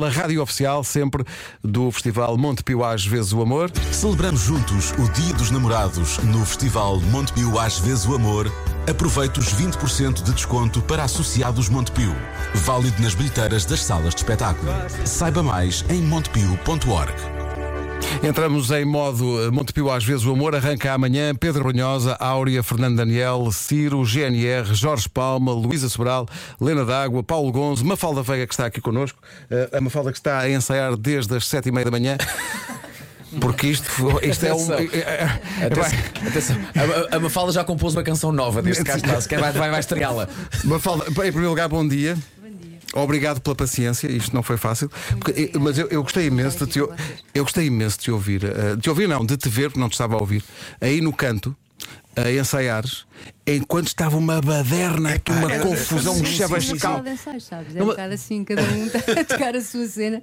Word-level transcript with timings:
A 0.00 0.08
rádio 0.08 0.42
oficial 0.42 0.82
sempre 0.82 1.22
do 1.62 1.88
Festival 1.92 2.36
Montepio 2.36 2.82
Às 2.82 3.06
Vezes 3.06 3.32
o 3.32 3.40
Amor. 3.40 3.70
Celebramos 3.92 4.40
juntos 4.40 4.90
o 4.98 5.08
Dia 5.12 5.32
dos 5.34 5.52
Namorados 5.52 6.18
no 6.18 6.44
Festival 6.44 6.98
Montepio 6.98 7.56
Às 7.60 7.78
Vezes 7.78 8.04
o 8.04 8.12
Amor. 8.12 8.50
Aproveite 8.90 9.38
os 9.38 9.54
20% 9.54 10.24
de 10.24 10.32
desconto 10.32 10.82
para 10.82 11.04
associados 11.04 11.68
Montepio. 11.68 12.12
Válido 12.56 13.00
nas 13.00 13.14
bilheteiras 13.14 13.64
das 13.64 13.84
salas 13.84 14.16
de 14.16 14.22
espetáculo. 14.22 14.72
Saiba 15.04 15.44
mais 15.44 15.84
em 15.88 16.02
montepio.org. 16.02 17.33
Entramos 18.26 18.70
em 18.70 18.86
modo 18.86 19.42
eh, 19.44 19.50
Montepio 19.50 19.90
Às 19.90 20.02
Vezes 20.02 20.24
o 20.24 20.32
Amor. 20.32 20.54
Arranca 20.54 20.94
amanhã 20.94 21.34
Pedro 21.34 21.64
Brunhosa, 21.64 22.16
Áurea, 22.18 22.62
Fernando 22.62 22.96
Daniel, 22.96 23.50
Ciro, 23.52 24.02
GNR, 24.02 24.74
Jorge 24.74 25.08
Palma, 25.10 25.52
Luísa 25.52 25.90
Sobral, 25.90 26.26
Lena 26.58 26.86
D'Água, 26.86 27.22
Paulo 27.22 27.52
Gonzo, 27.52 27.84
Mafalda 27.84 28.22
Veiga 28.22 28.46
que 28.46 28.54
está 28.54 28.64
aqui 28.66 28.80
connosco. 28.80 29.18
Eh, 29.50 29.68
a 29.74 29.80
Mafalda 29.80 30.10
que 30.10 30.16
está 30.16 30.38
a 30.38 30.50
ensaiar 30.50 30.96
desde 30.96 31.36
as 31.36 31.46
sete 31.46 31.68
e 31.68 31.72
meia 31.72 31.84
da 31.84 31.90
manhã. 31.90 32.16
Porque 33.40 33.66
isto, 33.66 33.90
isto 34.22 34.46
é 34.46 34.54
um. 34.54 34.56
Atenção. 34.56 34.76
Atenção, 35.66 36.28
atenção. 36.28 36.56
A, 37.12 37.16
a 37.16 37.20
Mafalda 37.20 37.52
já 37.52 37.62
compôs 37.62 37.94
uma 37.94 38.02
canção 38.02 38.32
nova 38.32 38.62
deste 38.62 38.84
caso, 38.84 39.02
vai, 39.38 39.52
vai, 39.52 39.70
vai 39.70 39.80
estreá-la. 39.80 40.28
Mafalda, 40.64 41.04
em 41.08 41.12
primeiro 41.12 41.50
lugar, 41.50 41.68
bom 41.68 41.86
dia. 41.86 42.16
Obrigado 42.94 43.40
pela 43.40 43.56
paciência, 43.56 44.06
isto 44.10 44.34
não 44.34 44.42
foi 44.42 44.56
fácil. 44.56 44.90
Porque- 45.18 45.50
mas 45.60 45.76
eu, 45.78 45.88
eu 45.88 46.02
gostei 46.02 46.26
imenso 46.26 46.64
de 46.64 46.72
te, 46.72 46.78
eu 46.78 47.42
gostei 47.44 47.66
imenso 47.66 47.96
de 47.98 48.04
te 48.04 48.10
ouvir. 48.10 48.44
eh, 48.44 48.76
De 48.76 48.82
te 48.82 48.88
ouvir, 48.88 49.08
não, 49.08 49.24
de 49.24 49.36
te 49.36 49.48
ver, 49.48 49.64
porque 49.70 49.80
não 49.80 49.88
te 49.88 49.92
estava 49.94 50.14
a 50.14 50.18
ouvir. 50.20 50.42
Aí 50.80 51.00
no 51.00 51.12
canto, 51.12 51.54
a 52.16 52.30
ensaiares, 52.30 53.04
enquanto 53.46 53.88
estava 53.88 54.16
uma 54.16 54.40
baderna 54.40 55.14
aqui, 55.14 55.30
uma 55.32 55.50
confusão, 55.58 56.14
um 56.14 56.16
Uma 56.18 56.26
sala 56.26 56.60
chabascal. 56.60 57.02
de 57.02 57.16
sabes? 57.42 57.74
É 57.74 57.78
Numa- 57.78 57.84
um 57.84 57.86
bocado 57.94 58.14
assim, 58.14 58.44
cada 58.44 58.62
um 58.62 58.86
está 58.86 58.98
a 59.20 59.24
tocar 59.24 59.54
a 59.56 59.60
sua 59.60 59.86
cena. 59.86 60.22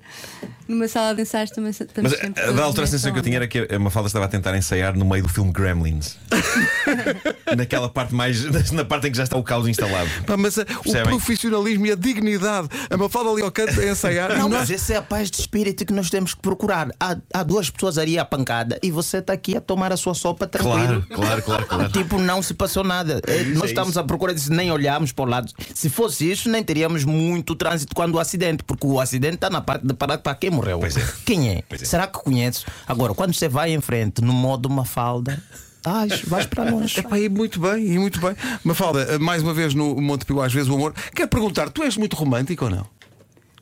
Numa 0.68 0.88
sala 0.88 1.14
de 1.16 1.22
ensaios 1.24 1.52
também 1.52 1.72
estamos 1.72 2.12
Mas 2.12 2.20
sempre 2.20 2.40
a, 2.42 2.44
a 2.44 2.48
todos 2.48 2.60
da 2.62 2.68
outra 2.68 2.86
sensação 2.88 3.12
que 3.12 3.20
eu 3.20 3.24
tinha 3.24 3.36
era 3.38 3.48
que 3.48 3.68
a 3.74 3.80
Mafalda 3.80 4.08
estava 4.08 4.26
a 4.26 4.28
tentar 4.28 4.56
ensaiar 4.58 4.96
no 4.96 5.04
meio 5.06 5.24
do 5.24 5.30
filme 5.30 5.52
Gremlins. 5.52 6.18
Naquela 7.58 7.90
parte 7.90 8.14
mais. 8.14 8.44
Na 8.72 8.86
parte 8.86 9.08
em 9.08 9.12
que 9.12 9.18
já 9.18 9.24
está 9.24 9.38
o 9.38 9.44
caos 9.44 9.68
instalado. 9.68 10.10
Pá, 10.26 10.38
mas 10.38 10.58
eh, 10.58 10.66
o 10.86 11.04
profissionalismo 11.04 11.86
e 11.88 11.92
a 11.92 11.96
dignidade, 11.96 12.70
a 12.90 12.98
Mafalda 12.98 13.32
ali 13.32 13.42
ao 13.42 13.52
canto 13.52 13.80
a 13.80 13.86
ensaiar. 13.86 14.30
Não, 14.38 14.48
nós- 14.50 14.62
mas 14.62 14.72
essa 14.72 14.94
é 14.94 14.98
a 14.98 15.02
paz 15.02 15.30
de 15.30 15.38
espírito 15.40 15.86
que 15.86 15.94
nós 15.94 16.10
temos 16.10 16.34
que 16.34 16.42
procurar. 16.42 16.90
Há, 17.00 17.18
há 17.34 17.44
duas 17.44 17.70
pessoas 17.70 17.98
ali 17.98 18.18
à 18.18 18.24
pancada 18.26 18.80
e 18.82 18.92
você 18.92 19.18
está 19.18 19.34
aqui 19.34 19.58
a 19.58 19.62
tomar 19.62 19.92
a 19.92 19.98
sua 19.98 20.14
sopa 20.14 20.48
tranquilo. 20.48 20.78
Claro, 20.78 21.06
claro, 21.10 21.42
claro, 21.44 21.66
claro. 21.66 21.81
Tipo, 21.90 22.20
não 22.20 22.42
se 22.42 22.54
passou 22.54 22.84
nada. 22.84 23.22
Eh, 23.28 23.44
nós 23.56 23.66
estamos 23.70 23.98
à 23.98 24.04
procura 24.04 24.34
disso, 24.34 24.52
nem 24.52 24.72
olhamos 24.72 25.12
para 25.12 25.26
o 25.26 25.28
lado. 25.28 25.52
Se 25.74 25.90
fosse 25.90 26.30
isso, 26.30 26.50
nem 26.50 26.64
teríamos 26.64 27.04
muito 27.06 27.56
trânsito 27.56 27.96
quando 27.96 28.16
o 28.16 28.20
acidente, 28.20 28.64
porque 28.64 28.86
o 28.86 29.00
acidente 29.00 29.36
está 29.36 29.50
na 29.50 29.62
parte 29.62 29.86
de 29.86 29.94
parar 29.94 30.18
para 30.18 30.36
quem 30.36 30.50
morreu. 30.50 30.80
Pois 30.80 30.98
é. 30.98 31.08
Quem 31.26 31.50
é? 31.50 31.64
Pois 31.68 31.82
é. 31.82 31.86
Será 31.86 32.08
que 32.08 32.20
conheces? 32.20 32.66
Agora, 32.88 33.14
quando 33.14 33.34
você 33.34 33.48
vai 33.48 33.72
em 33.72 33.82
frente 33.82 34.22
no 34.22 34.34
modo 34.34 34.70
Mafalda, 34.70 35.42
ai, 35.86 36.08
vais 36.28 36.46
para 36.46 36.70
longe. 36.70 37.00
Epá, 37.00 37.20
e 37.20 37.30
muito 37.30 37.60
bem, 37.60 37.86
e 37.86 38.00
muito 38.00 38.20
bem. 38.20 38.36
Mafalda, 38.64 39.18
mais 39.20 39.42
uma 39.42 39.54
vez 39.54 39.74
no 39.74 40.00
Montepio, 40.02 40.42
às 40.42 40.54
vezes 40.54 40.70
o 40.70 40.76
amor. 40.76 40.94
Quero 41.14 41.30
perguntar, 41.30 41.70
tu 41.70 41.84
és 41.84 41.98
muito 41.98 42.16
romântico 42.16 42.66
ou 42.66 42.72
não? 42.72 42.86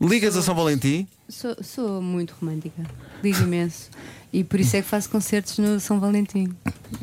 Ligas 0.01 0.37
a 0.37 0.41
São 0.41 0.55
Valentim? 0.55 1.07
Sou, 1.27 1.55
sou 1.61 2.01
muito 2.01 2.33
romântica, 2.39 2.83
ligo 3.21 3.41
imenso. 3.41 3.89
E 4.31 4.43
por 4.43 4.59
isso 4.59 4.75
é 4.77 4.81
que 4.81 4.87
faço 4.87 5.09
concertos 5.09 5.57
no 5.57 5.79
São 5.79 5.99
Valentim. 5.99 6.53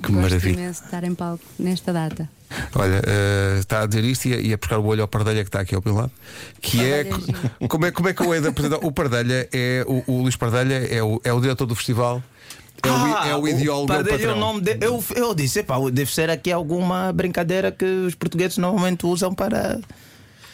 Que 0.03 0.13
Gosto 0.13 0.13
maravilha. 0.13 0.53
imenso 0.61 0.81
de 0.81 0.87
estar 0.87 1.03
em 1.05 1.15
palco 1.15 1.43
nesta 1.59 1.93
data. 1.93 2.29
Olha, 2.75 3.03
eh, 3.05 3.57
está 3.59 3.83
a 3.83 3.87
dizer 3.87 4.05
isto 4.05 4.29
e 4.29 4.35
a, 4.35 4.37
e 4.39 4.53
a 4.53 4.57
buscar 4.57 4.79
o 4.79 4.85
olho 4.87 5.03
ao 5.03 5.09
Pardelha 5.09 5.43
que 5.43 5.49
está 5.49 5.61
aqui 5.61 5.75
ao 5.75 5.83
meu 5.85 5.95
lado. 5.95 6.13
Que 6.61 6.85
é. 6.85 7.05
Pardelha 7.05 7.51
Como 7.69 7.87
é, 7.87 7.91
como 7.91 8.09
é 8.09 8.15
que 8.15 8.23
eu 8.23 8.41
de 8.41 8.47
apresentar? 8.49 8.79
O 8.87 8.93
Pardelha 8.93 9.49
é. 9.53 9.85
O, 9.89 10.05
o 10.07 10.23
Luís 10.23 10.37
Pardelha 10.37 10.75
é 10.89 11.03
o, 11.03 11.21
é 11.25 11.33
o 11.33 11.41
diretor 11.41 11.67
do 11.67 11.75
festival. 11.75 12.23
É, 12.85 12.89
o, 12.91 13.09
i- 13.09 13.31
é 13.31 13.37
o 13.37 13.49
ideólogo, 13.49 13.93
é 13.93 13.97
o 13.97 14.01
é 14.01 14.05
patrão. 14.05 14.37
o 14.37 14.39
nome 14.39 14.61
de, 14.61 14.79
eu, 14.81 15.03
eu 15.17 15.35
disse, 15.35 15.61
epá, 15.61 15.75
deve 15.91 16.13
ser 16.15 16.31
aqui 16.31 16.53
alguma 16.53 17.12
brincadeira 17.12 17.73
que 17.73 17.84
os 17.84 18.15
portugueses 18.15 18.59
normalmente 18.59 19.05
usam 19.06 19.34
para. 19.34 19.81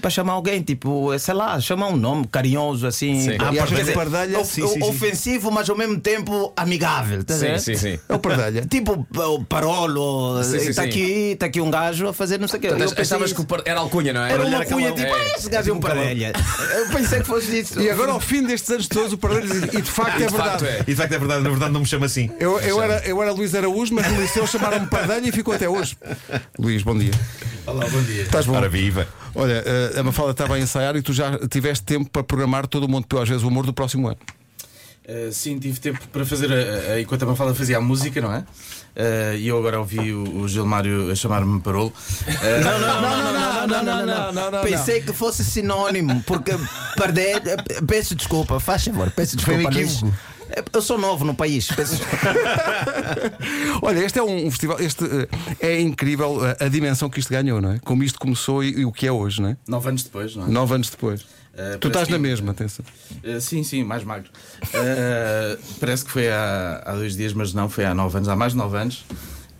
Para 0.02 0.10
chamar 0.10 0.32
alguém, 0.32 0.60
tipo, 0.62 1.16
sei 1.18 1.32
lá, 1.32 1.58
chamar 1.60 1.86
um 1.86 1.96
nome 1.96 2.26
carinhoso 2.26 2.86
assim. 2.88 3.20
Sim. 3.20 3.36
Ah, 3.38 3.52
E 3.54 3.58
às 3.60 3.68
quer 3.68 3.76
vezes 3.76 3.78
dizer, 3.78 3.92
Pardelha- 3.94 4.40
of- 4.40 4.52
Sim, 4.52 4.66
sim, 4.66 4.74
sim. 4.74 4.82
ofensivo, 4.82 5.50
mas 5.52 5.70
ao 5.70 5.76
mesmo 5.76 5.98
tempo 6.00 6.52
amigável. 6.56 7.22
tá 7.22 7.34
Sim, 7.34 7.56
sim, 7.58 7.76
sim. 7.76 7.98
É 8.08 8.14
o 8.14 8.18
Pardelha. 8.18 8.66
Tipo 8.68 9.06
o 9.16 9.44
Parolo, 9.44 10.40
está 10.42 10.82
aqui, 10.82 11.36
tá 11.38 11.46
aqui 11.46 11.60
um 11.60 11.70
gajo 11.70 12.08
a 12.08 12.12
fazer 12.12 12.38
não 12.40 12.48
sei 12.48 12.58
o 12.58 12.60
quê. 12.60 12.66
Eu 12.66 12.76
Portanto, 12.76 13.00
achavas 13.00 13.26
isso. 13.26 13.34
que 13.36 13.40
o 13.42 13.44
par- 13.44 13.62
era 13.64 13.78
alcunha, 13.80 14.12
não 14.12 14.22
é? 14.24 14.32
era 14.32 14.44
uma 14.44 14.56
Era 14.56 14.66
cunha, 14.66 14.88
aquela- 14.90 15.06
tipo, 15.08 15.16
é. 15.16 15.20
ah, 15.32 15.38
esse 15.38 15.48
gajo 15.48 15.70
é 15.70 15.72
um 15.72 15.80
parelha. 15.80 16.32
Eu 16.76 16.86
pensei 16.88 17.20
que 17.20 17.26
fosse 17.26 17.60
isso. 17.60 17.80
E 17.80 17.88
agora, 17.88 18.10
ao 18.12 18.20
fim 18.20 18.42
destes 18.44 18.70
anos 18.70 18.88
todos, 18.88 19.12
o 19.12 19.18
Pardelha 19.18 19.46
diz. 19.46 19.72
E 19.74 19.82
de 19.82 19.90
facto 19.90 20.20
é 20.20 20.26
De 20.26 20.32
facto 20.36 20.60
verdade. 20.62 20.66
é. 20.66 20.80
E 20.80 20.84
de 20.86 20.96
facto 20.96 21.12
é 21.12 21.18
verdade, 21.18 21.42
na 21.44 21.50
verdade 21.50 21.72
não 21.72 21.80
me 21.80 21.86
chama 21.86 22.06
assim. 22.06 22.28
Eu, 22.40 22.58
eu, 22.58 22.82
era, 22.82 22.98
eu 23.06 23.22
era 23.22 23.30
Luís 23.32 23.54
Araújo, 23.54 23.94
mas 23.94 24.10
no 24.10 24.20
liceu 24.20 24.44
chamaram-me 24.48 24.86
Pardelha 24.88 25.28
e 25.28 25.30
ficou 25.30 25.54
até 25.54 25.68
hoje. 25.68 25.96
Luís, 26.58 26.82
bom 26.82 26.98
dia. 26.98 27.12
Olá, 27.64 27.86
bom 27.88 28.02
dia. 28.02 28.22
Estás 28.22 28.44
bom? 28.44 28.54
Ora 28.56 28.68
viva. 28.68 29.06
Olha, 29.34 29.62
a 29.96 30.02
Mafalda 30.02 30.32
estava 30.32 30.56
a 30.56 30.58
ensaiar 30.58 30.96
e 30.96 31.02
tu 31.02 31.12
já 31.12 31.38
tiveste 31.48 31.84
tempo 31.84 32.10
para 32.10 32.22
programar 32.22 32.66
todo 32.66 32.84
o 32.84 32.88
mundo, 32.88 33.06
às 33.20 33.28
vezes, 33.28 33.44
o 33.44 33.48
humor 33.48 33.64
do 33.64 33.72
próximo 33.72 34.08
ano. 34.08 34.18
Uh, 35.08 35.32
sim, 35.32 35.58
tive 35.58 35.78
tempo 35.80 36.00
para 36.08 36.24
fazer. 36.26 36.52
A, 36.52 36.92
a, 36.92 37.00
enquanto 37.00 37.22
a 37.22 37.26
Mafalda 37.26 37.54
fazia 37.54 37.76
a 37.78 37.80
música, 37.80 38.20
não 38.20 38.32
é? 38.32 38.44
E 39.38 39.46
eu 39.46 39.58
agora 39.58 39.78
ouvi 39.78 40.12
o, 40.12 40.46
Gilmário 40.48 41.10
a 41.10 41.14
chamar-me 41.14 41.60
Parolo. 41.60 41.92
não, 42.62 42.78
não, 42.78 43.02
não, 43.02 43.68
não, 43.68 43.84
não, 44.06 44.32
não, 44.32 44.50
não, 44.50 44.62
Pensei 44.62 45.00
que 45.00 45.12
fosse 45.12 45.44
sinónimo, 45.44 46.22
porque 46.26 46.52
perder. 46.96 47.40
Peço 47.86 48.14
desculpa, 48.14 48.58
faz 48.60 48.84
favor, 48.84 49.10
peço 49.10 49.36
desculpa. 49.36 49.62
Foi 49.62 49.70
um 49.70 49.72
equívoco. 49.72 50.12
Eu 50.72 50.82
sou 50.82 50.98
novo 50.98 51.24
no 51.24 51.34
país. 51.34 51.68
Olha, 53.82 54.00
este 54.04 54.18
é 54.18 54.22
um, 54.22 54.50
festival, 54.50 54.80
este 54.80 55.04
eh, 55.04 55.28
é 55.60 55.80
incrível 55.80 56.38
a, 56.44 56.64
a 56.64 56.68
dimensão 56.68 57.08
que 57.10 57.20
isto 57.20 57.30
ganhou, 57.30 57.60
não 57.60 57.72
é? 57.72 57.78
Como 57.80 58.02
isto 58.04 58.18
começou 58.18 58.62
e, 58.62 58.80
e 58.80 58.84
o 58.84 58.92
que 58.92 59.06
é 59.06 59.12
hoje, 59.12 59.40
não 59.42 59.50
é? 59.50 59.56
nove 59.66 59.88
anos 59.88 60.02
depois, 60.02 60.36
não 60.36 60.46
é? 60.46 60.50
Nove 60.50 60.74
anos 60.74 60.90
depois. 60.90 61.24
Eh, 61.54 61.76
tu 61.78 61.88
estás 61.88 62.08
parece 62.08 62.10
na 62.12 62.16
que- 62.16 62.22
mesma, 62.22 62.52
atenção. 62.52 62.84
Uh, 63.24 63.40
sim, 63.40 63.62
sim, 63.62 63.84
mais 63.84 64.04
magro. 64.04 64.30
Uh, 64.62 65.60
parece 65.80 66.04
que 66.04 66.10
foi 66.10 66.28
há, 66.30 66.82
há 66.84 66.92
dois 66.94 67.16
dias, 67.16 67.32
mas 67.32 67.52
não, 67.52 67.68
foi 67.68 67.84
há 67.84 67.94
nove 67.94 68.16
anos, 68.16 68.28
há 68.28 68.36
mais 68.36 68.52
de 68.52 68.58
nove 68.58 68.76
anos 68.78 69.04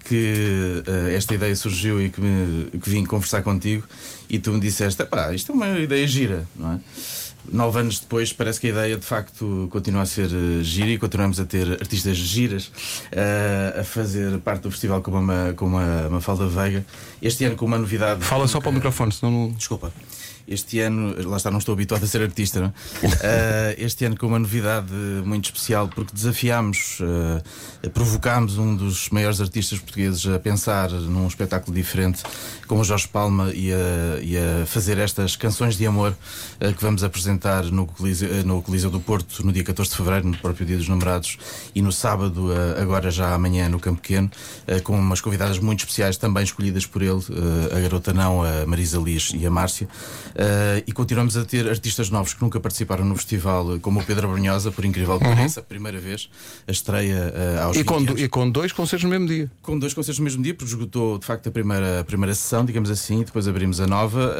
que 0.05 0.83
uh, 0.87 1.09
esta 1.15 1.35
ideia 1.35 1.55
surgiu 1.55 2.01
e 2.03 2.11
que, 2.11 2.21
me, 2.21 2.71
que 2.79 2.91
vim 2.91 3.05
conversar 3.05 3.43
contigo 3.43 3.85
e 4.29 4.39
tu 4.39 4.53
me 4.53 4.61
disseste: 4.61 5.05
pá, 5.05 5.33
isto 5.35 5.53
é 5.53 5.55
uma 5.55 5.79
ideia 5.79 6.07
gira, 6.07 6.47
não 6.57 6.73
é? 6.73 6.81
Nove 7.51 7.81
anos 7.81 7.99
depois, 7.99 8.33
parece 8.33 8.61
que 8.61 8.69
a 8.69 8.71
ideia 8.71 8.97
de 8.97 9.05
facto 9.05 9.69
continua 9.71 10.03
a 10.03 10.07
ser 10.07 10.27
uh, 10.27 10.63
gira 10.63 10.91
e 10.91 10.99
continuamos 10.99 11.41
a 11.41 11.45
ter 11.45 11.73
artistas 11.73 12.17
giras 12.17 12.67
uh, 12.67 13.81
a 13.81 13.85
fazer 13.85 14.39
parte 14.39 14.63
do 14.63 14.71
festival 14.71 15.03
como 15.03 15.19
uma, 15.19 15.53
como 15.57 15.79
a 15.79 16.09
Mafalda 16.09 16.47
Veiga. 16.47 16.85
Este 17.21 17.45
ano, 17.45 17.57
com 17.57 17.67
uma 17.67 17.79
novidade. 17.79 18.25
Fala 18.25 18.47
só 18.47 18.61
para 18.61 18.71
o 18.71 18.73
microfone, 18.73 19.13
senão 19.13 19.33
não. 19.33 19.51
Desculpa. 19.51 19.93
Este 20.47 20.81
ano, 20.81 21.15
lá 21.29 21.37
está, 21.37 21.51
não 21.51 21.59
estou 21.59 21.73
habituado 21.73 22.03
a 22.03 22.07
ser 22.07 22.23
artista, 22.23 22.61
não? 22.61 22.73
Eh, 23.25 23.77
este 23.79 24.05
ano 24.05 24.17
com 24.17 24.27
uma 24.27 24.39
novidade 24.39 24.93
muito 25.25 25.45
especial, 25.45 25.89
porque 25.89 26.13
desafiámos, 26.13 26.99
eh, 27.83 27.89
provocámos 27.91 28.59
um 28.59 28.75
dos 28.75 29.09
maiores 29.11 29.41
artistas 29.41 29.79
portugueses 29.79 30.27
a 30.27 30.39
pensar 30.39 30.91
num 30.91 31.27
espetáculo 31.27 31.75
diferente, 31.75 32.23
como 32.67 32.81
o 32.81 32.85
Jorge 32.85 33.07
Palma, 33.07 33.53
e 33.55 33.73
a, 33.73 34.21
e 34.21 34.37
a 34.37 34.67
fazer 34.67 34.99
estas 34.99 35.37
canções 35.37 35.77
de 35.77 35.87
amor 35.87 36.17
eh, 36.59 36.73
que 36.73 36.83
vamos 36.83 37.05
apresentar 37.05 37.32
no 37.73 37.87
Coliseu, 37.87 38.29
eh, 38.33 38.43
no 38.43 38.63
Coliseu 38.63 38.91
do 38.91 39.01
Porto 39.01 39.45
no 39.45 39.53
dia 39.53 39.65
14 39.65 39.91
de 39.91 39.97
fevereiro, 39.97 40.29
no 40.29 40.37
próprio 40.37 40.67
Dia 40.67 40.77
dos 40.77 40.89
Namorados, 40.89 41.39
e 41.75 41.83
no 41.83 41.93
sábado, 41.93 42.53
eh, 42.53 42.81
agora 42.81 43.11
já 43.11 43.35
amanhã, 43.35 43.69
no 43.69 43.79
Campo 43.79 44.01
Pequeno, 44.01 44.31
eh, 44.67 44.81
com 44.81 44.99
umas 44.99 45.21
convidadas 45.21 45.59
muito 45.59 45.81
especiais, 45.81 46.17
também 46.17 46.43
escolhidas 46.45 46.87
por 46.87 47.03
ele, 47.03 47.23
a 47.75 47.81
garota 47.81 48.13
não, 48.13 48.43
a 48.43 48.67
Marisa 48.67 48.99
Liz 48.99 49.33
e 49.35 49.47
a 49.47 49.51
Márcia. 49.51 49.89
E 50.87 50.93
continuamos 50.93 51.37
a 51.37 51.45
ter 51.45 51.69
artistas 51.69 52.11
novos 52.11 52.35
que 52.35 52.43
nunca 52.43 52.59
participaram 52.61 53.05
no 53.05 53.17
festival, 53.17 53.79
como 53.81 54.01
o 54.01 54.05
Pedro 54.05 54.29
Brunhosa, 54.29 54.71
por 54.71 54.85
incrível 54.85 55.19
que 55.19 55.25
pareça, 55.25 55.61
a 55.61 55.63
primeira 55.63 56.01
vez, 56.01 56.29
a 56.67 56.71
estreia 56.73 57.33
aos 57.63 57.77
E 57.77 57.81
20 57.81 57.87
com, 57.87 57.97
anos. 57.97 58.21
e 58.21 58.29
com 58.29 58.51
dois 58.51 58.73
concertos 58.73 59.05
no 59.05 59.11
mesmo 59.11 59.27
dia. 59.27 59.51
Com 59.63 59.79
dois 59.79 59.95
concertos 59.95 60.19
no 60.19 60.25
mesmo 60.25 60.43
dia, 60.43 60.55
porque 60.55 60.71
esgotou 60.71 61.19
de 61.19 61.27
facto 61.27 61.49
a 61.49 61.53
primeira, 61.53 62.01
a 62.01 62.05
primeira 62.05 62.35
sessão, 62.35 62.65
digamos 62.65 62.91
assim, 62.91 63.21
e 63.21 63.25
depois 63.25 63.47
abrimos 63.49 63.81
a 63.81 63.87
nova, 63.87 64.35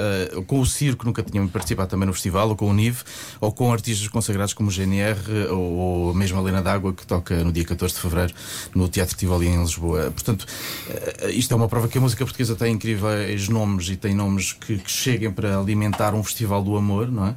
com 0.47 0.61
o 0.61 0.67
Circo, 0.67 1.01
que 1.01 1.07
nunca 1.07 1.23
tínhamos 1.23 1.51
participado 1.53 1.91
também 1.91 2.07
no 2.07 2.13
festival, 2.13 2.49
ou 2.49 2.57
com 2.57 2.69
o 2.69 2.73
NIV, 2.83 3.03
ou 3.41 3.53
com 3.53 3.73
artistas 3.73 4.07
consagrados 4.09 4.55
como 4.55 4.71
GNR, 4.71 5.19
ou, 5.51 6.15
mesmo 6.15 6.39
a 6.39 6.43
Lena 6.43 6.63
D'Água, 6.63 6.93
que 6.93 7.07
toca 7.07 7.43
no 7.45 7.53
dia 7.53 7.65
14 7.65 7.95
de 7.95 8.01
fevereiro 8.01 8.35
no 8.75 8.89
Teatro 8.89 9.17
Tivoli 9.17 9.47
em 9.47 9.61
Lisboa. 9.61 10.11
Portanto, 10.11 10.43
uh, 10.43 11.29
isto 11.31 11.53
é 11.53 11.57
uma 11.57 11.69
prova 11.69 11.89
que 11.89 11.99
a 11.99 12.01
música 12.01 12.25
portuguesa 12.25 12.55
tem 12.55 12.75
incríveis 12.75 13.49
nomes 13.49 13.89
e 13.89 13.97
tem 13.97 14.15
nomes 14.15 14.53
que, 14.53 14.79
que 14.79 14.91
cheguem 14.91 15.31
para 15.31 15.59
alimentar 15.59 16.15
um 16.15 16.23
festival 16.23 16.63
do 16.63 16.77
amor, 16.77 17.11
não 17.11 17.27
é? 17.27 17.35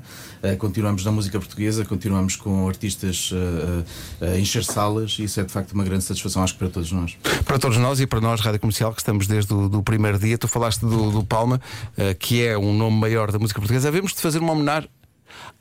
Uh, 0.54 0.58
continuamos 0.58 1.04
na 1.04 1.12
música 1.12 1.40
portuguesa, 1.40 1.86
continuamos 1.86 2.36
com 2.36 2.68
artistas 2.68 3.32
uh, 3.32 4.26
a 4.26 4.38
encher 4.38 4.64
salas, 4.64 5.18
e 5.20 5.24
isso 5.24 5.40
é 5.40 5.44
de 5.44 5.52
facto 5.52 5.72
uma 5.74 5.84
grande 5.84 6.04
satisfação, 6.04 6.44
acho 6.44 6.54
que 6.54 6.60
para 6.60 6.70
todos 6.70 6.92
nós. 6.92 7.18
Para 7.46 7.60
todos 7.60 7.78
nós 7.78 8.00
e 8.00 8.08
para 8.08 8.22
nós, 8.22 8.42
Rádio 8.42 8.60
Comercial, 8.60 8.94
que 8.94 9.02
estamos 9.02 9.28
desde 9.28 9.54
o 9.54 9.84
primeiro 9.84 10.18
dia, 10.18 10.38
tu 10.38 10.48
falaste 10.48 10.82
do, 10.82 11.12
do 11.12 11.24
Palma, 11.24 11.60
eh, 11.98 12.14
que 12.14 12.46
é 12.46 12.58
um 12.58 12.74
nome 12.74 12.98
maior 12.98 13.32
da 13.32 13.40
música 13.40 13.60
portuguesa. 13.60 13.88
Havemos 13.88 14.14
de 14.14 14.22
fazer 14.22 14.40
uma 14.40 14.54
homenagem. 14.54 14.90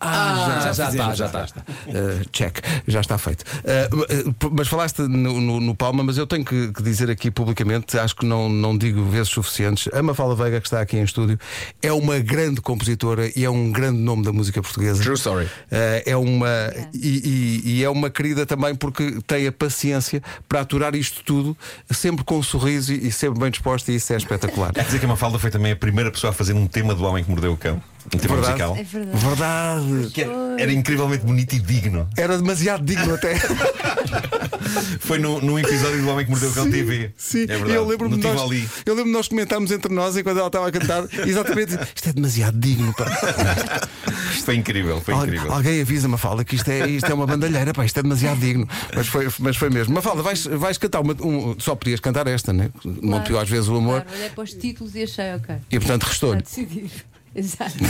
Ah, 0.00 0.60
já, 0.64 0.72
já 0.72 0.86
fizemos, 0.86 1.12
está, 1.20 1.38
já 1.38 1.44
está. 1.44 1.60
Uh, 1.60 2.28
check, 2.30 2.58
já 2.86 3.00
está 3.00 3.16
feito. 3.18 3.42
Uh, 3.42 4.28
uh, 4.38 4.50
mas 4.52 4.68
falaste 4.68 4.98
no, 5.02 5.40
no- 5.40 5.60
no 5.60 5.74
Palma, 5.74 6.02
mas 6.04 6.18
eu 6.18 6.26
tenho 6.26 6.44
que, 6.44 6.72
que 6.72 6.82
dizer 6.82 7.08
aqui 7.10 7.30
publicamente, 7.30 7.98
acho 7.98 8.14
que 8.14 8.26
não, 8.26 8.48
não 8.48 8.76
digo 8.76 9.04
vezes 9.04 9.28
suficientes. 9.28 9.88
A 9.94 10.02
Mafalda 10.02 10.34
Veiga, 10.34 10.60
que 10.60 10.66
está 10.66 10.80
aqui 10.80 10.96
em 10.96 11.02
estúdio, 11.04 11.38
é 11.82 11.92
uma 11.92 12.18
grande 12.18 12.60
compositora 12.60 13.30
e 13.36 13.44
é 13.44 13.50
um 13.50 13.70
grande 13.72 13.98
nome 13.98 14.22
da 14.24 14.32
música 14.32 14.60
portuguesa. 14.60 15.02
True 15.02 15.14
story. 15.16 15.44
Uh, 15.46 15.50
é 16.04 16.16
uma 16.16 16.72
e, 16.92 17.62
e- 17.64 17.78
e 17.78 17.84
é 17.84 17.88
uma 17.88 18.10
querida 18.10 18.44
também 18.44 18.74
porque 18.74 19.18
tem 19.26 19.46
a 19.46 19.52
paciência 19.52 20.22
para 20.48 20.60
aturar 20.60 20.94
isto 20.94 21.22
tudo, 21.24 21.56
sempre 21.90 22.24
com 22.24 22.38
um 22.38 22.42
sorriso 22.42 22.92
e, 22.92 23.08
e 23.08 23.12
sempre 23.12 23.40
bem 23.40 23.50
disposta, 23.50 23.90
e 23.90 23.96
isso 23.96 24.12
é 24.12 24.16
espetacular. 24.16 24.72
Quer 24.74 24.84
dizer 24.84 24.98
que 24.98 25.04
a 25.04 25.08
Mafalda 25.08 25.38
foi 25.38 25.50
também 25.50 25.72
a 25.72 25.76
primeira 25.76 26.10
pessoa 26.10 26.30
a 26.30 26.34
fazer 26.34 26.52
um 26.52 26.66
tema 26.66 26.94
do 26.94 27.02
Homem 27.04 27.24
que 27.24 27.30
Mordeu 27.30 27.52
o 27.52 27.56
Cão. 27.56 27.80
Um 28.12 28.18
tema 28.18 28.34
Verdade. 28.36 28.62
musical. 28.62 28.76
É 28.76 28.82
verdade. 28.82 29.24
Verdade. 29.26 30.10
Que 30.12 30.22
era, 30.22 30.32
era 30.62 30.72
incrivelmente 30.72 31.24
bonito 31.24 31.52
e 31.54 31.58
digno. 31.58 32.08
Era 32.16 32.36
demasiado 32.36 32.84
digno 32.84 33.14
até. 33.14 33.34
Foi 35.00 35.18
no, 35.18 35.40
num 35.40 35.58
episódio 35.58 36.00
do 36.00 36.08
Homem 36.08 36.24
que 36.24 36.30
Mordeu 36.30 36.50
o 36.50 36.52
Cão 36.52 36.70
TV. 36.70 37.12
Sim, 37.16 37.42
é 37.44 37.46
verdade. 37.46 37.72
eu 37.72 37.86
lembro-me 37.86 38.16
nós, 38.16 38.32
Tivoli. 38.32 38.68
eu 38.86 38.94
lembro 38.94 39.10
de 39.10 39.16
nós 39.16 39.28
comentarmos 39.28 39.70
entre 39.70 39.92
nós 39.92 40.16
enquanto 40.16 40.38
ela 40.38 40.46
estava 40.46 40.68
a 40.68 40.72
cantar, 40.72 41.04
exatamente, 41.26 41.74
isto 41.94 42.08
é 42.08 42.12
demasiado 42.12 42.58
digno. 42.58 42.92
Pá. 42.94 43.04
Foi 44.44 44.56
incrível, 44.56 45.00
foi 45.00 45.14
Al- 45.14 45.24
incrível. 45.26 45.52
Alguém 45.52 45.80
avisa 45.80 46.08
Mafalda 46.08 46.44
que 46.44 46.56
isto 46.56 46.68
é, 46.70 46.88
isto 46.88 47.10
é 47.10 47.14
uma 47.14 47.26
bandalheira, 47.26 47.72
pá, 47.72 47.84
isto 47.84 47.98
é 47.98 48.02
demasiado 48.02 48.38
digno. 48.40 48.68
Mas 48.94 49.06
foi, 49.06 49.28
mas 49.38 49.56
foi 49.56 49.70
mesmo. 49.70 49.94
Mafalda, 49.94 50.22
vais, 50.22 50.44
vais 50.46 50.78
cantar 50.78 51.00
uma. 51.00 51.14
um- 51.22 51.56
só 51.58 51.74
podias 51.74 52.00
cantar 52.00 52.26
esta, 52.26 52.52
né? 52.52 52.70
Monteou 52.84 53.38
às 53.38 53.48
vezes 53.48 53.68
o 53.68 53.76
amor 53.76 54.02
Claro, 54.02 54.16
olhei 54.18 54.30
para 54.30 54.44
os 54.44 54.52
títulos 54.54 54.94
e 54.94 55.02
achei, 55.02 55.34
ok. 55.34 55.56
e 55.70 55.78
portanto 55.78 56.02
Está 56.02 56.10
restou-lhe. 56.10 56.42
decidido. 56.42 56.90
Exato. 57.34 57.74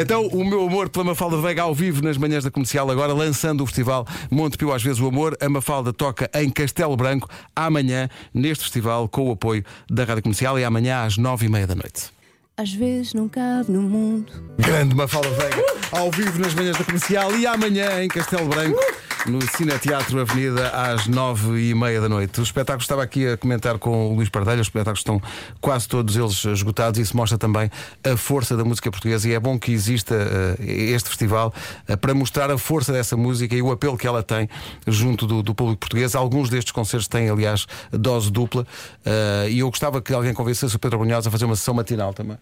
Então, 0.00 0.26
o 0.28 0.44
meu 0.44 0.66
amor 0.66 0.88
pela 0.88 1.04
Mafalda 1.04 1.36
Veiga 1.38 1.62
ao 1.62 1.74
vivo 1.74 2.02
nas 2.02 2.16
manhãs 2.16 2.44
da 2.44 2.50
comercial, 2.50 2.90
agora 2.90 3.12
lançando 3.12 3.62
o 3.62 3.66
festival 3.66 4.06
Montepio 4.30 4.72
às 4.72 4.82
vezes 4.82 5.00
o 5.00 5.06
amor. 5.06 5.36
A 5.40 5.48
Mafalda 5.48 5.92
toca 5.92 6.30
em 6.34 6.48
Castelo 6.50 6.96
Branco 6.96 7.28
amanhã, 7.54 8.08
neste 8.32 8.64
festival, 8.64 9.08
com 9.08 9.28
o 9.28 9.32
apoio 9.32 9.64
da 9.90 10.04
Rádio 10.04 10.22
Comercial 10.22 10.58
e 10.58 10.64
amanhã 10.64 11.04
às 11.04 11.16
nove 11.16 11.46
e 11.46 11.48
meia 11.48 11.66
da 11.66 11.74
noite. 11.74 12.10
Às 12.56 12.72
vezes 12.72 13.14
não 13.14 13.28
cabe 13.28 13.72
no 13.72 13.82
mundo. 13.82 14.30
Grande 14.58 14.94
Mafalda 14.94 15.30
Veiga, 15.30 15.64
ao 15.92 16.10
vivo 16.10 16.38
nas 16.38 16.54
manhãs 16.54 16.76
da 16.76 16.84
comercial 16.84 17.34
e 17.36 17.46
amanhã 17.46 18.02
em 18.04 18.08
Castelo 18.08 18.48
Branco, 18.48 18.78
no 19.26 19.40
Cineteatro 19.42 20.20
Avenida, 20.20 20.70
às 20.70 21.06
nove 21.06 21.70
e 21.70 21.74
meia 21.74 22.00
da 22.00 22.08
noite. 22.08 22.40
O 22.40 22.42
espetáculo 22.42 22.80
estava 22.80 23.02
aqui 23.02 23.26
a 23.26 23.36
comentar 23.36 23.78
com 23.78 24.10
o 24.10 24.14
Luís 24.14 24.28
Pardelho, 24.28 24.60
os 24.60 24.66
espetáculos 24.66 25.00
estão 25.00 25.20
quase 25.60 25.88
todos 25.88 26.16
eles 26.16 26.44
esgotados 26.44 26.98
e 26.98 27.02
isso 27.02 27.16
mostra 27.16 27.36
também 27.36 27.70
a 28.04 28.16
força 28.16 28.56
da 28.56 28.64
música 28.64 28.90
portuguesa 28.90 29.28
e 29.28 29.32
é 29.32 29.40
bom 29.40 29.58
que 29.58 29.72
exista 29.72 30.14
eh, 30.14 30.64
este 30.64 31.08
festival 31.08 31.52
eh, 31.86 31.96
para 31.96 32.14
mostrar 32.14 32.50
a 32.50 32.56
força 32.56 32.92
dessa 32.92 33.16
música 33.16 33.54
e 33.54 33.60
o 33.60 33.70
apelo 33.70 33.96
que 33.98 34.06
ela 34.06 34.22
tem 34.22 34.48
junto 34.86 35.26
do, 35.26 35.42
do 35.42 35.54
público 35.54 35.80
português. 35.80 36.14
Alguns 36.14 36.48
destes 36.48 36.72
concertos 36.72 37.08
têm, 37.08 37.28
aliás, 37.28 37.66
dose 37.92 38.30
dupla 38.30 38.66
eh, 39.04 39.48
e 39.50 39.58
eu 39.58 39.68
gostava 39.70 40.00
que 40.00 40.14
alguém 40.14 40.32
convencesse 40.32 40.74
o 40.74 40.78
Pedro 40.78 40.98
Brunhosa 40.98 41.28
a 41.28 41.32
fazer 41.32 41.44
uma 41.44 41.56
sessão 41.56 41.74
matinal 41.74 42.14
também. 42.14 42.38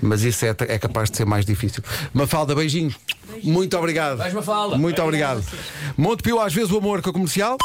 Mas 0.00 0.22
isso 0.22 0.44
é, 0.44 0.50
é 0.68 0.78
capaz 0.78 1.10
de 1.10 1.16
ser 1.16 1.26
mais 1.26 1.44
difícil. 1.44 1.82
Mafalda, 2.12 2.54
beijinhos. 2.54 2.96
Muito 3.42 3.76
obrigado. 3.76 4.18
Vais, 4.18 4.32
Mafalda. 4.32 4.76
Muito 4.76 5.02
obrigado. 5.02 5.42
Monte 5.96 6.22
Pio, 6.22 6.40
às 6.40 6.52
vezes 6.52 6.70
o 6.70 6.78
amor 6.78 7.02
com 7.02 7.10
a 7.10 7.12
comercial. 7.12 7.56